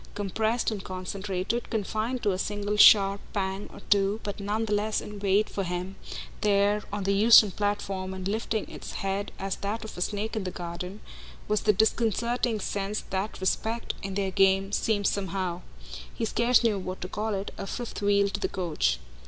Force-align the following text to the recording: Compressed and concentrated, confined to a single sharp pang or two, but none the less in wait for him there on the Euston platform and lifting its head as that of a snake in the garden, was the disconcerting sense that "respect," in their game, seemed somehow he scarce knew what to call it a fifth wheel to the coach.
Compressed 0.15 0.71
and 0.71 0.83
concentrated, 0.83 1.69
confined 1.69 2.23
to 2.23 2.31
a 2.31 2.39
single 2.39 2.75
sharp 2.75 3.21
pang 3.33 3.69
or 3.71 3.81
two, 3.91 4.19
but 4.23 4.39
none 4.39 4.65
the 4.65 4.73
less 4.73 4.99
in 4.99 5.19
wait 5.19 5.47
for 5.47 5.63
him 5.63 5.95
there 6.41 6.81
on 6.91 7.03
the 7.03 7.13
Euston 7.13 7.51
platform 7.51 8.11
and 8.11 8.27
lifting 8.27 8.67
its 8.67 8.93
head 8.93 9.31
as 9.37 9.57
that 9.57 9.85
of 9.85 9.95
a 9.95 10.01
snake 10.01 10.35
in 10.35 10.43
the 10.43 10.49
garden, 10.49 11.01
was 11.47 11.61
the 11.61 11.71
disconcerting 11.71 12.59
sense 12.59 13.01
that 13.11 13.39
"respect," 13.39 13.93
in 14.01 14.15
their 14.15 14.31
game, 14.31 14.71
seemed 14.71 15.05
somehow 15.05 15.61
he 16.11 16.25
scarce 16.25 16.63
knew 16.63 16.79
what 16.79 16.99
to 16.99 17.07
call 17.07 17.35
it 17.35 17.51
a 17.59 17.67
fifth 17.67 18.01
wheel 18.01 18.27
to 18.27 18.39
the 18.39 18.49
coach. 18.49 18.97